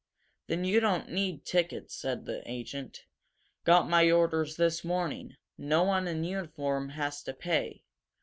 "Then 0.47 0.65
you 0.65 0.79
don't 0.79 1.11
need 1.11 1.45
tickets," 1.45 1.93
said 1.93 2.25
the 2.25 2.41
agent. 2.49 3.05
"Got 3.65 3.87
my 3.87 4.09
orders 4.09 4.57
this 4.57 4.83
morning. 4.83 5.37
No 5.59 5.83
one 5.83 6.07
in 6.07 6.23
uniform 6.23 6.89
has 6.97 7.21
to 7.21 7.35
pay. 7.35 7.83